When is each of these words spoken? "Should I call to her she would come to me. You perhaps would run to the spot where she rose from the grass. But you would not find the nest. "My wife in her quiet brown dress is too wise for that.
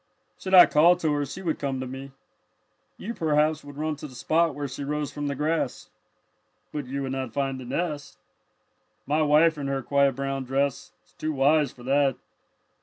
"Should 0.39 0.55
I 0.55 0.65
call 0.65 0.95
to 0.95 1.13
her 1.13 1.27
she 1.27 1.43
would 1.43 1.59
come 1.59 1.79
to 1.79 1.85
me. 1.85 2.09
You 2.97 3.13
perhaps 3.13 3.63
would 3.63 3.77
run 3.77 3.97
to 3.97 4.07
the 4.07 4.15
spot 4.15 4.55
where 4.55 4.67
she 4.67 4.83
rose 4.83 5.11
from 5.11 5.27
the 5.27 5.35
grass. 5.35 5.91
But 6.73 6.87
you 6.87 7.03
would 7.03 7.11
not 7.11 7.33
find 7.33 7.59
the 7.59 7.65
nest. 7.65 8.17
"My 9.05 9.21
wife 9.21 9.59
in 9.59 9.67
her 9.67 9.83
quiet 9.83 10.15
brown 10.15 10.43
dress 10.45 10.91
is 11.05 11.11
too 11.13 11.33
wise 11.33 11.71
for 11.71 11.83
that. 11.83 12.15